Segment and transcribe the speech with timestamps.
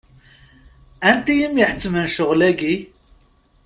[1.09, 2.75] Anti i m-iḥettmen ccɣel-agi?